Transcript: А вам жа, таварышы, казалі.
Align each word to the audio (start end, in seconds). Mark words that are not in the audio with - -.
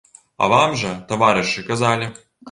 А 0.43 0.45
вам 0.53 0.71
жа, 0.83 0.93
таварышы, 1.11 1.65
казалі. 1.67 2.09